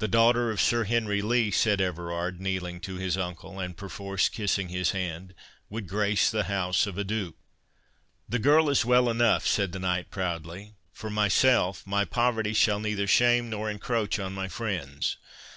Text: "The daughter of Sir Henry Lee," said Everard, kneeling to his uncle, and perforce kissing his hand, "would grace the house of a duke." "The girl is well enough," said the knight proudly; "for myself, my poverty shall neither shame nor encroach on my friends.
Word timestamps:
"The 0.00 0.08
daughter 0.08 0.50
of 0.50 0.60
Sir 0.60 0.82
Henry 0.82 1.22
Lee," 1.22 1.52
said 1.52 1.80
Everard, 1.80 2.40
kneeling 2.40 2.80
to 2.80 2.96
his 2.96 3.16
uncle, 3.16 3.60
and 3.60 3.76
perforce 3.76 4.28
kissing 4.28 4.68
his 4.68 4.90
hand, 4.90 5.32
"would 5.70 5.86
grace 5.86 6.28
the 6.28 6.42
house 6.50 6.88
of 6.88 6.98
a 6.98 7.04
duke." 7.04 7.36
"The 8.28 8.40
girl 8.40 8.68
is 8.68 8.84
well 8.84 9.08
enough," 9.08 9.46
said 9.46 9.70
the 9.70 9.78
knight 9.78 10.10
proudly; 10.10 10.74
"for 10.92 11.08
myself, 11.08 11.86
my 11.86 12.04
poverty 12.04 12.52
shall 12.52 12.80
neither 12.80 13.06
shame 13.06 13.48
nor 13.48 13.70
encroach 13.70 14.18
on 14.18 14.32
my 14.32 14.48
friends. 14.48 15.18